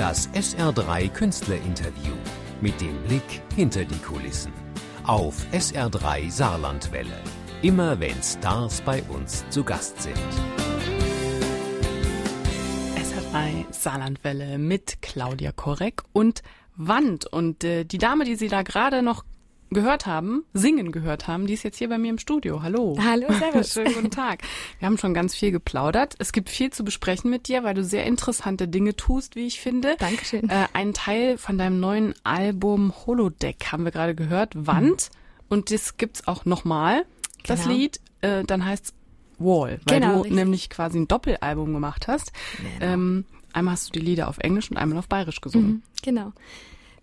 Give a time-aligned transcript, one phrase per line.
[0.00, 2.14] Das SR3 Künstlerinterview
[2.62, 4.50] mit dem Blick hinter die Kulissen.
[5.04, 7.20] Auf SR3 Saarlandwelle.
[7.60, 10.16] Immer wenn Stars bei uns zu Gast sind.
[12.96, 16.42] SR3 Saarlandwelle mit Claudia Korek und
[16.76, 17.26] Wand.
[17.26, 19.26] Und äh, die Dame, die Sie da gerade noch
[19.70, 22.62] gehört haben, singen gehört haben, die ist jetzt hier bei mir im Studio.
[22.62, 22.96] Hallo.
[23.02, 23.72] Hallo, servus.
[23.72, 24.42] Schönen guten Tag.
[24.78, 26.14] Wir haben schon ganz viel geplaudert.
[26.18, 29.60] Es gibt viel zu besprechen mit dir, weil du sehr interessante Dinge tust, wie ich
[29.60, 29.96] finde.
[29.98, 30.48] Dankeschön.
[30.50, 35.10] Äh, einen Teil von deinem neuen Album Holodeck haben wir gerade gehört, Wand.
[35.10, 35.46] Mhm.
[35.48, 37.04] Und das gibt's auch nochmal,
[37.46, 37.74] das genau.
[37.74, 38.00] Lied.
[38.22, 38.94] Äh, dann heißt
[39.38, 40.36] Wall, weil genau, du richtig.
[40.36, 42.32] nämlich quasi ein Doppelalbum gemacht hast.
[42.56, 42.92] Genau.
[42.92, 45.68] Ähm, einmal hast du die Lieder auf Englisch und einmal auf Bayerisch gesungen.
[45.68, 46.32] Mhm, genau.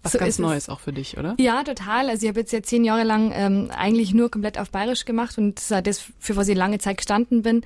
[0.07, 1.35] Was so ganz Neues auch für dich, oder?
[1.39, 2.09] Ja, total.
[2.09, 5.37] Also ich habe jetzt ja zehn Jahre lang ähm, eigentlich nur komplett auf Bayerisch gemacht
[5.37, 7.61] und das war das, für was ich lange Zeit gestanden bin.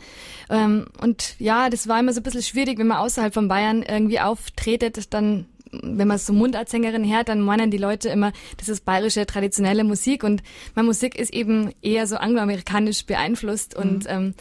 [0.50, 3.84] Ähm, und ja, das war immer so ein bisschen schwierig, wenn man außerhalb von Bayern
[3.84, 8.86] irgendwie auftretet, dann wenn man so Mundartsängerin hört, dann meinen die Leute immer, das ist
[8.86, 10.44] bayerische traditionelle Musik und
[10.76, 13.82] meine Musik ist eben eher so angloamerikanisch beeinflusst mhm.
[13.82, 14.34] und ähm,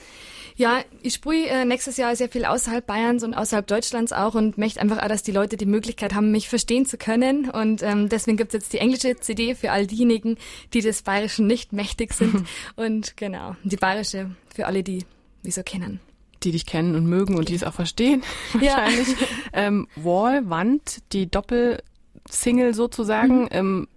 [0.61, 4.59] ja, ich sprühe äh, nächstes Jahr sehr viel außerhalb Bayerns und außerhalb Deutschlands auch und
[4.59, 7.49] möchte einfach auch, dass die Leute die Möglichkeit haben, mich verstehen zu können.
[7.49, 10.37] Und ähm, deswegen gibt's jetzt die englische CD für all diejenigen,
[10.75, 12.47] die des Bayerischen nicht mächtig sind.
[12.77, 15.07] und genau, die Bayerische für alle, die
[15.43, 15.99] mich so kennen
[16.43, 18.23] die dich kennen und mögen und die es auch verstehen,
[18.55, 19.09] wahrscheinlich.
[19.09, 19.27] Ja.
[19.53, 23.49] ähm, Wall, Wand, die Doppelsingle sozusagen, mhm.
[23.51, 23.89] ähm,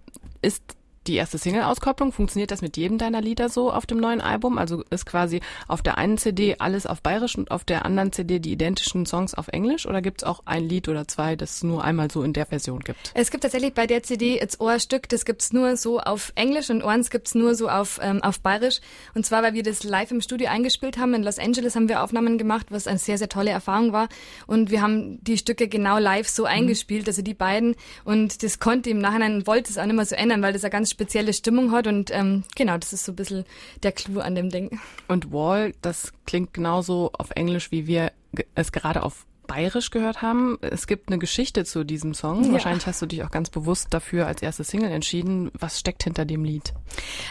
[0.42, 0.62] ist
[1.06, 2.12] die erste Single-Auskopplung.
[2.12, 4.58] Funktioniert das mit jedem deiner Lieder so auf dem neuen Album?
[4.58, 8.38] Also ist quasi auf der einen CD alles auf Bayerisch und auf der anderen CD
[8.38, 9.86] die identischen Songs auf Englisch?
[9.86, 12.46] Oder gibt es auch ein Lied oder zwei, das es nur einmal so in der
[12.46, 13.12] Version gibt?
[13.14, 16.70] Es gibt tatsächlich bei der CD jetzt ein Stück, das gibt's nur so auf Englisch
[16.70, 18.80] und eins gibt's nur so auf, ähm, auf Bayerisch.
[19.14, 21.14] Und zwar, weil wir das live im Studio eingespielt haben.
[21.14, 24.08] In Los Angeles haben wir Aufnahmen gemacht, was eine sehr, sehr tolle Erfahrung war.
[24.46, 26.48] Und wir haben die Stücke genau live so mhm.
[26.48, 27.74] eingespielt, also die beiden.
[28.04, 30.68] Und das konnte im Nachhinein, wollte es auch nicht mehr so ändern, weil das ja
[30.68, 33.44] ganz spezielle Stimmung hat und ähm, genau, das ist so ein bisschen
[33.82, 34.78] der Clou an dem Ding.
[35.08, 38.12] Und Wall, das klingt genauso auf Englisch, wie wir
[38.54, 40.58] es gerade auf bayerisch gehört haben.
[40.60, 42.44] Es gibt eine Geschichte zu diesem Song.
[42.44, 42.52] Ja.
[42.52, 45.50] Wahrscheinlich hast du dich auch ganz bewusst dafür als erste Single entschieden.
[45.58, 46.72] Was steckt hinter dem Lied?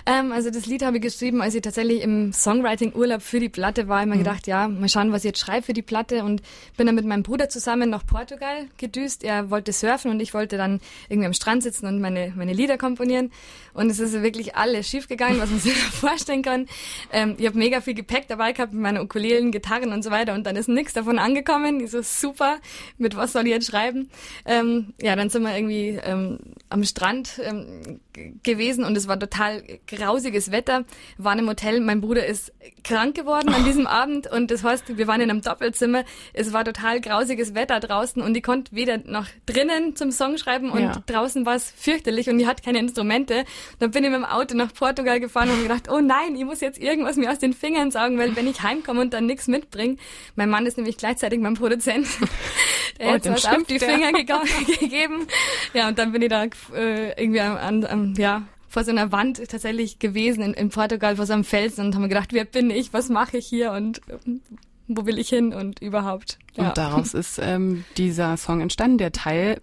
[0.05, 3.87] Ähm, also das Lied habe ich geschrieben, als ich tatsächlich im Songwriting-Urlaub für die Platte
[3.87, 4.01] war.
[4.01, 4.19] Ich mir mhm.
[4.19, 6.41] gedacht, ja, mal schauen, was ich jetzt schreibe für die Platte und
[6.77, 9.23] bin dann mit meinem Bruder zusammen nach Portugal gedüst.
[9.23, 10.79] Er wollte surfen und ich wollte dann
[11.09, 13.31] irgendwie am Strand sitzen und meine, meine Lieder komponieren.
[13.73, 16.67] Und es ist wirklich alles schief gegangen, was man sich vorstellen kann.
[17.11, 20.33] Ähm, ich habe mega viel Gepäck dabei gehabt mit meinen Ukulelen, Gitarren und so weiter
[20.33, 21.79] und dann ist nichts davon angekommen.
[21.79, 22.57] Ich so, super,
[22.97, 24.09] mit was soll ich jetzt schreiben?
[24.45, 27.99] Ähm, ja, dann sind wir irgendwie ähm, am Strand ähm,
[28.43, 30.85] gewesen und es war total grausiges Wetter,
[31.17, 32.51] waren im Hotel, mein Bruder ist
[32.83, 36.03] krank geworden an diesem Abend und das heißt, wir waren in einem Doppelzimmer,
[36.33, 40.69] es war total grausiges Wetter draußen und ich konnte weder noch drinnen zum Song schreiben
[40.69, 41.03] und Ja.
[41.05, 43.45] draußen war es fürchterlich und ich hatte keine Instrumente.
[43.79, 46.61] Dann bin ich mit dem Auto nach Portugal gefahren und gedacht, oh nein, ich muss
[46.61, 49.97] jetzt irgendwas mir aus den Fingern saugen, weil wenn ich heimkomme und dann nichts mitbringe,
[50.35, 51.92] mein Mann ist nämlich gleichzeitig mein Produzent,
[52.99, 53.89] der Oh, hat dann was auf die der.
[53.89, 54.11] Finger
[54.79, 55.27] gegeben.
[55.73, 56.45] Ja, und dann bin ich da
[56.75, 61.25] äh, irgendwie an, an, ja, vor so einer Wand tatsächlich gewesen in, in Portugal, vor
[61.25, 64.01] so einem Felsen und haben mir gedacht, wer bin ich, was mache ich hier und
[64.09, 64.41] ähm,
[64.87, 66.39] wo will ich hin und überhaupt.
[66.55, 66.69] Ja.
[66.69, 69.61] Und daraus ist ähm, dieser Song entstanden, der Teil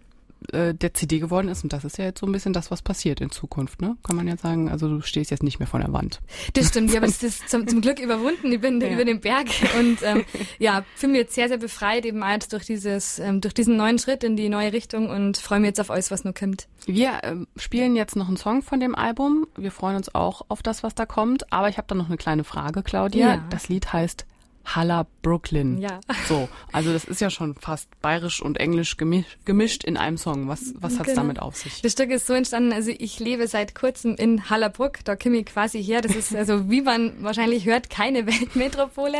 [0.53, 1.62] äh, der CD geworden ist.
[1.62, 3.97] Und das ist ja jetzt so ein bisschen das, was passiert in Zukunft, ne?
[4.03, 4.69] Kann man ja sagen.
[4.69, 6.21] Also du stehst jetzt nicht mehr vor der Wand.
[6.55, 8.53] Das stimmt, ich habe das zum, zum Glück überwunden.
[8.53, 8.89] Ich bin Ja.
[8.89, 9.47] über den Berg
[9.78, 10.25] und ähm,
[10.59, 13.99] ja, fühle mich jetzt sehr, sehr befreit eben jetzt durch dieses, ähm, durch diesen neuen
[13.99, 16.67] Schritt in die neue Richtung und freue mich jetzt auf alles, was noch kommt.
[16.87, 19.47] Wir ähm, spielen jetzt noch einen Song von dem Album.
[19.57, 21.53] Wir freuen uns auch auf das, was da kommt.
[21.53, 23.34] Aber ich habe da noch eine kleine Frage, Claudia.
[23.34, 23.45] Ja.
[23.51, 24.27] Das Lied heißt
[24.65, 25.78] Halla Brooklyn.
[25.78, 26.00] Ja.
[26.28, 30.48] So, also das ist ja schon fast bayerisch und englisch gemischt, gemischt in einem Song.
[30.48, 31.22] Was, was hat's Genau.
[31.22, 31.82] damit auf sich?
[31.82, 35.47] Das Stück ist so entstanden, also ich lebe seit kurzem in Hallerbruck, da komme ich
[35.47, 36.00] quasi her.
[36.03, 38.26] Das ist also, wie man wahrscheinlich hört, keine
[38.65, 39.19] Weltmetropole,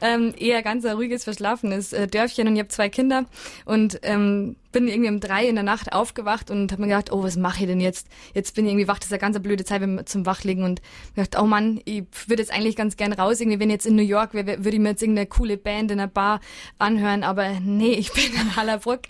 [0.00, 3.24] ähm, eher ganz ein ruhiges, verschlafenes äh, Dörfchen und ich habe zwei Kinder
[3.64, 7.22] und ähm, bin irgendwie um drei in der Nacht aufgewacht und habe mir gedacht, oh,
[7.22, 8.08] was mache ich denn jetzt?
[8.34, 10.80] Jetzt bin ich irgendwie wach, das ist eine ganz blöde Zeit zum Wachlegen und
[11.14, 14.02] gedacht, oh Mann, ich würde jetzt eigentlich ganz gern raus, irgendwie, wenn jetzt in New
[14.02, 16.40] York wäre, würde ich mir jetzt irgendeine coole Band in einer Bar
[16.78, 19.02] anhören, aber nee, ich bin in Hallerbruck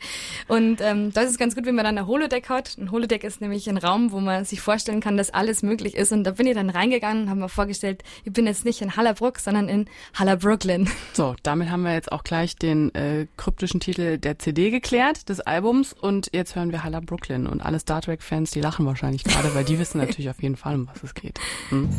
[0.49, 2.77] und ähm, das ist ganz gut, wenn man dann ein Holodeck hat.
[2.79, 6.13] Ein Holodeck ist nämlich ein Raum, wo man sich vorstellen kann, dass alles möglich ist
[6.13, 8.97] und da bin ich dann reingegangen und habe mir vorgestellt, ich bin jetzt nicht in
[8.97, 10.89] Hallerbruck, sondern in Hallerbrooklyn.
[11.13, 15.41] So, damit haben wir jetzt auch gleich den äh, kryptischen Titel der CD geklärt, des
[15.51, 15.93] Albums.
[15.93, 17.47] Und jetzt hören wir Halla Brooklyn.
[17.47, 20.77] Und alle Star Trek-Fans, die lachen wahrscheinlich gerade, weil die wissen natürlich auf jeden Fall,
[20.77, 21.41] um was es geht.
[21.71, 21.91] Hm?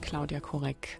[0.00, 0.98] Claudia Korek.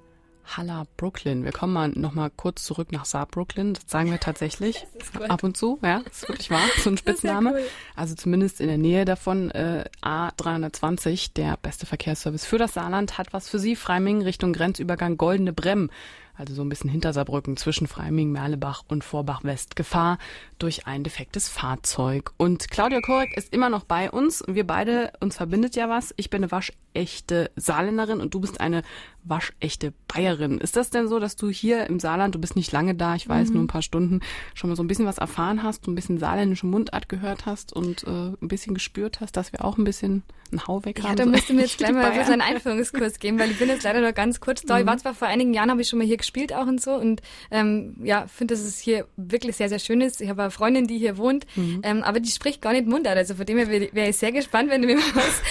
[0.57, 1.45] Halla Brooklyn.
[1.45, 3.75] Wir kommen mal nochmal kurz zurück nach Saarbrooklyn.
[3.75, 4.87] Das sagen wir tatsächlich
[5.29, 5.79] ab und zu.
[5.83, 6.67] Ja, das ist wirklich wahr.
[6.79, 7.53] So ein Spitzname.
[7.53, 7.67] Cool.
[7.97, 9.51] Also zumindest in der Nähe davon.
[9.51, 13.77] Äh, A320, der beste Verkehrsservice für das Saarland, hat was für Sie.
[13.77, 15.91] Freiming Richtung Grenzübergang Goldene Bremm
[16.37, 19.77] also so ein bisschen hinter Saarbrücken zwischen Freiming, Merlebach und Vorbach-West.
[19.77, 20.19] Gefahr
[20.59, 22.33] durch ein defektes Fahrzeug.
[22.37, 24.43] Und Claudia Korek ist immer noch bei uns.
[24.47, 26.15] Wir beide, uns verbindet ja was.
[26.17, 28.83] Ich bin eine waschechte Saarländerin und du bist eine
[29.25, 30.59] waschechte Bayerin.
[30.59, 33.29] Ist das denn so, dass du hier im Saarland, du bist nicht lange da, ich
[33.29, 33.55] weiß, mhm.
[33.55, 34.21] nur ein paar Stunden,
[34.55, 37.73] schon mal so ein bisschen was erfahren hast, so ein bisschen saarländische Mundart gehört hast
[37.73, 41.11] und äh, ein bisschen gespürt hast, dass wir auch ein bisschen einen Hau weg haben?
[41.11, 43.83] Ja, da müsste mir jetzt gleich mal so einen Einführungskurs geben, weil ich bin jetzt
[43.83, 44.75] leider nur ganz kurz da.
[44.75, 44.81] Mhm.
[44.81, 46.95] Ich war zwar vor einigen Jahren, habe ich schon mal hier gespielt auch und so
[46.95, 50.21] und ähm, ja, finde, dass es hier wirklich sehr, sehr schön ist.
[50.21, 51.81] Ich habe eine Freundin, die hier wohnt, mhm.
[51.83, 53.17] ähm, aber die spricht gar nicht Mundart.
[53.17, 55.43] Also von dem her wäre wär ich sehr gespannt, wenn du mir mal was,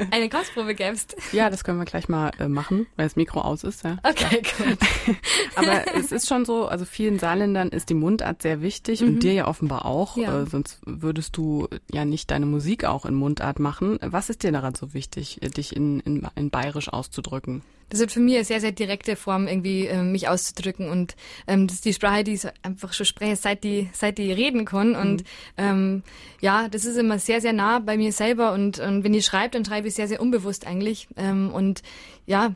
[0.10, 1.16] eine Kostprobe gäbst.
[1.32, 3.84] Ja, das können wir gleich mal äh, machen, weil das Mikro aus ist.
[3.84, 3.98] Ja.
[4.02, 4.64] Okay, ja.
[4.64, 4.78] gut.
[5.56, 9.08] aber es ist schon so, also vielen Saarländern ist die Mundart sehr wichtig mhm.
[9.08, 10.16] und dir ja offenbar auch.
[10.16, 10.42] Ja.
[10.42, 13.98] Äh, sonst würdest du ja nicht deine Musik auch in Mundart machen.
[14.00, 17.62] Was ist dir daran so wichtig, dich in, in, in bayerisch auszudrücken?
[17.92, 20.88] Das ist für mich eine sehr, sehr direkte Form, irgendwie äh, mich auszudrücken.
[20.88, 21.14] Und
[21.46, 24.64] ähm, das ist die Sprache, die ich einfach schon spreche, seit die, seit die reden
[24.64, 24.96] kann.
[24.96, 25.26] Und mhm.
[25.58, 26.02] ähm,
[26.40, 28.54] ja, das ist immer sehr, sehr nah bei mir selber.
[28.54, 31.06] Und, und wenn ich schreibe, dann schreibe ich sehr, sehr unbewusst eigentlich.
[31.18, 31.82] Ähm, und
[32.24, 32.54] ja,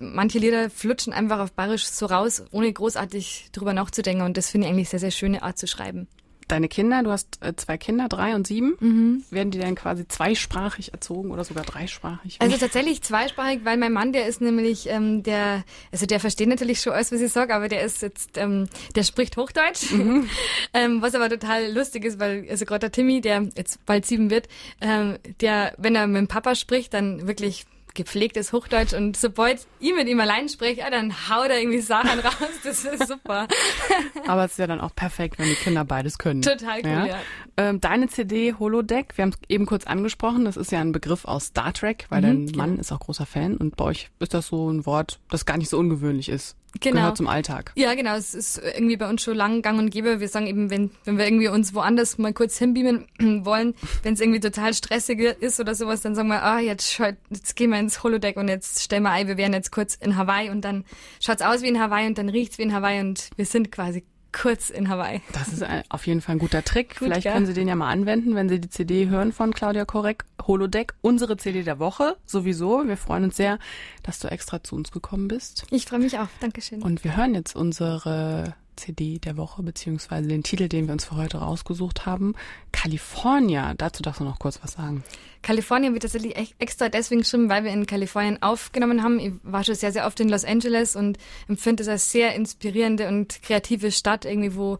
[0.00, 4.24] manche Lieder flutschen einfach auf Bayerisch so raus, ohne großartig drüber nachzudenken.
[4.24, 6.08] Und das finde ich eigentlich sehr, sehr schöne Art zu schreiben
[6.52, 9.24] deine Kinder, du hast äh, zwei Kinder, drei und sieben, mhm.
[9.30, 12.36] werden die dann quasi zweisprachig erzogen oder sogar dreisprachig?
[12.40, 16.80] Also tatsächlich zweisprachig, weil mein Mann, der ist nämlich, ähm, der, also der versteht natürlich
[16.80, 20.28] schon alles, was ich sage, aber der ist jetzt, ähm, der spricht Hochdeutsch, mhm.
[20.74, 24.30] ähm, was aber total lustig ist, weil, also gerade der Timmy, der jetzt bald sieben
[24.30, 24.48] wird,
[24.80, 27.64] ähm, der, wenn er mit dem Papa spricht, dann wirklich
[27.94, 32.20] gepflegtes Hochdeutsch und sobald ich mit ihm allein spreche, ja, dann haut er irgendwie Sachen
[32.20, 32.32] raus.
[32.64, 33.48] Das ist super.
[34.26, 36.42] Aber es ist ja dann auch perfekt, wenn die Kinder beides können.
[36.42, 37.06] Total cool, ja.
[37.06, 37.18] ja.
[37.56, 41.24] Ähm, deine CD Holodeck, wir haben es eben kurz angesprochen, das ist ja ein Begriff
[41.24, 42.80] aus Star Trek, weil mhm, dein Mann ja.
[42.80, 45.68] ist auch großer Fan und bei euch ist das so ein Wort, das gar nicht
[45.68, 46.96] so ungewöhnlich ist genau.
[46.96, 47.72] gehört zum Alltag.
[47.74, 48.14] Ja, genau.
[48.14, 50.20] Es ist irgendwie bei uns schon lang gang und gäbe.
[50.20, 53.06] Wir sagen eben, wenn, wenn wir irgendwie uns woanders mal kurz hinbeamen
[53.44, 56.98] wollen, wenn es irgendwie total stressig ist oder sowas, dann sagen wir, ah, jetzt,
[57.30, 60.16] jetzt gehen wir ins Holodeck und jetzt stellen wir ein, wir wären jetzt kurz in
[60.16, 60.84] Hawaii und dann
[61.20, 64.04] schaut's aus wie in Hawaii und dann riecht's wie in Hawaii und wir sind quasi
[64.32, 65.20] kurz in Hawaii.
[65.32, 66.90] Das ist ein, auf jeden Fall ein guter Trick.
[66.90, 67.32] Gut, Vielleicht ja.
[67.32, 70.94] können Sie den ja mal anwenden, wenn Sie die CD hören von Claudia Korek, Holodeck,
[71.00, 72.86] unsere CD der Woche sowieso.
[72.86, 73.58] Wir freuen uns sehr,
[74.02, 75.64] dass du extra zu uns gekommen bist.
[75.70, 76.28] Ich freue mich auch.
[76.40, 76.82] Dankeschön.
[76.82, 81.16] Und wir hören jetzt unsere CD der Woche, beziehungsweise den Titel, den wir uns für
[81.16, 82.34] heute rausgesucht haben.
[82.72, 83.74] California.
[83.74, 85.04] Dazu darfst du noch kurz was sagen.
[85.42, 89.18] California wird tatsächlich extra deswegen geschrieben, weil wir in Kalifornien aufgenommen haben.
[89.18, 93.08] Ich war schon sehr, sehr oft in Los Angeles und empfinde es als sehr inspirierende
[93.08, 94.78] und kreative Stadt, irgendwie, wo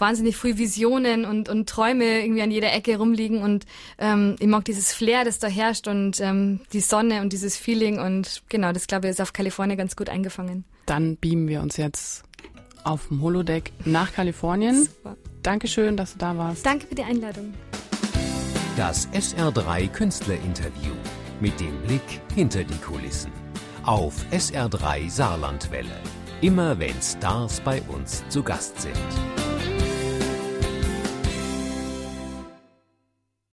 [0.00, 3.66] wahnsinnig früh Visionen und, und Träume irgendwie an jeder Ecke rumliegen und
[3.98, 7.98] ähm, ich mag dieses Flair, das da herrscht und ähm, die Sonne und dieses Feeling
[7.98, 10.64] und genau, das glaube ich ist auf Kalifornien ganz gut eingefangen.
[10.86, 12.24] Dann beamen wir uns jetzt
[12.84, 14.84] auf dem Holodeck nach Kalifornien.
[14.84, 15.16] Super.
[15.42, 16.64] Dankeschön, dass du da warst.
[16.64, 17.54] Danke für die Einladung.
[18.76, 20.94] Das SR3 Künstlerinterview
[21.40, 23.32] mit dem Blick hinter die Kulissen.
[23.84, 26.00] Auf SR3 Saarlandwelle.
[26.40, 28.96] Immer wenn Stars bei uns zu Gast sind.